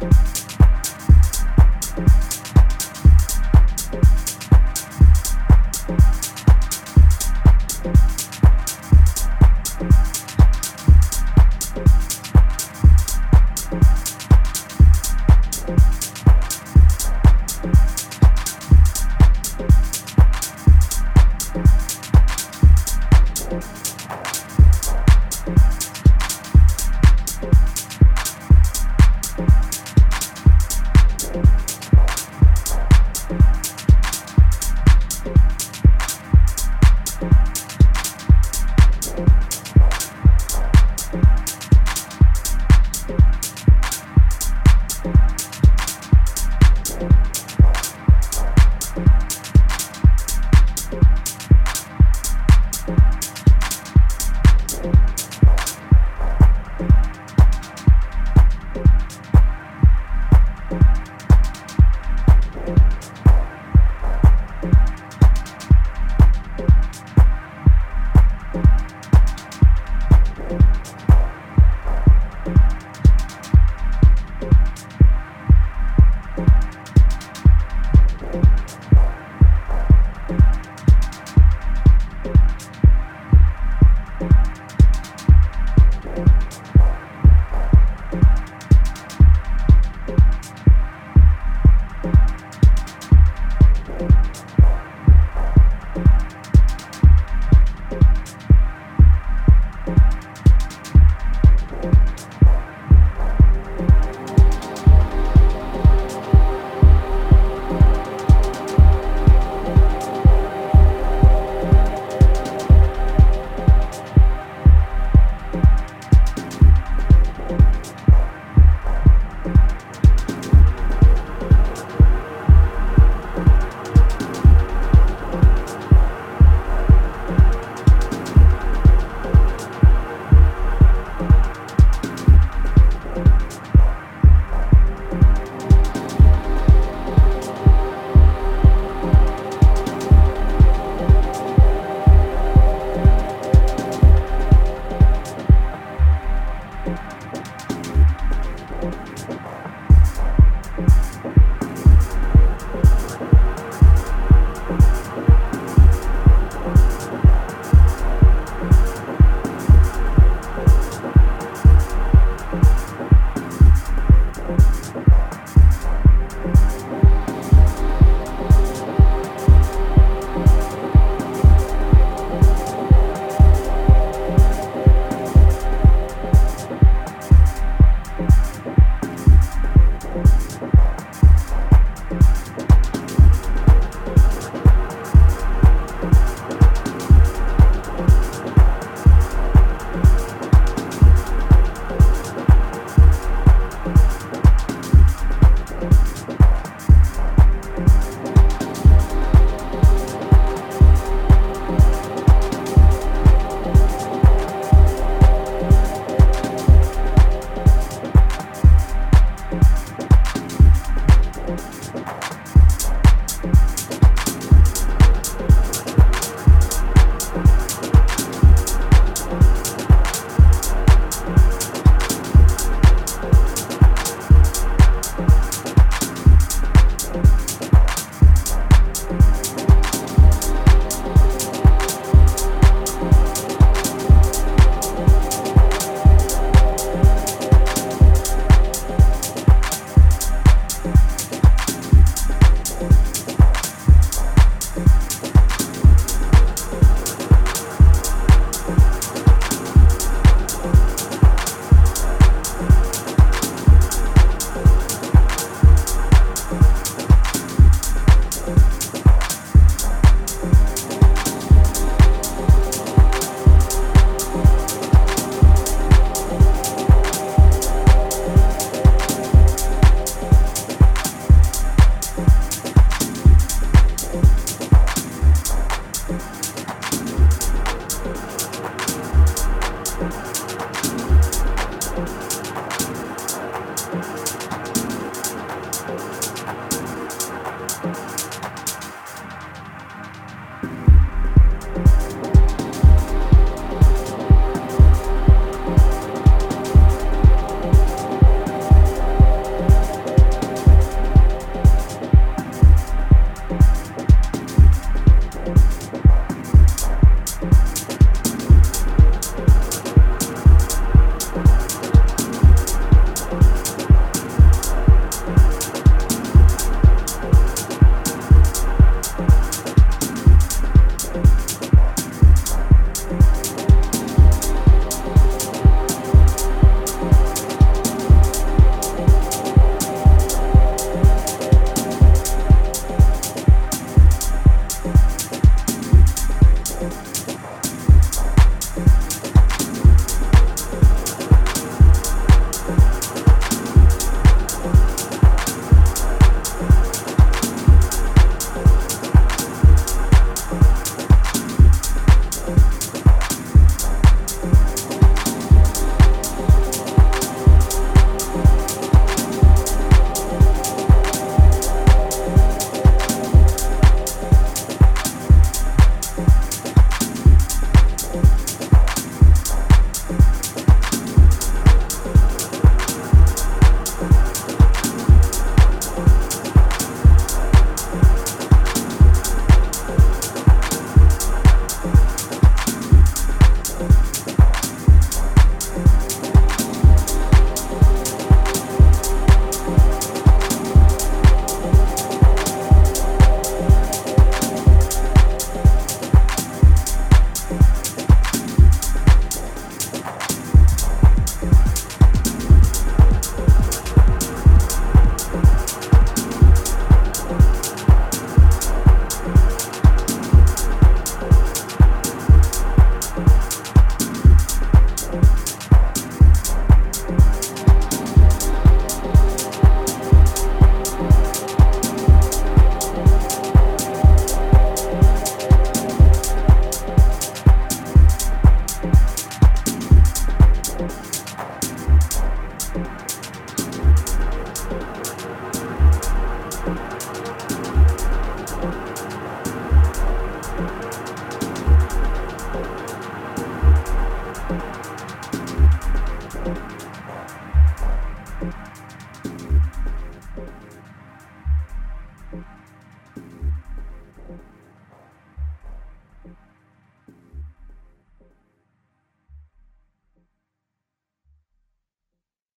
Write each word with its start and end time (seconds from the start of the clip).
Podcast. 0.00 0.27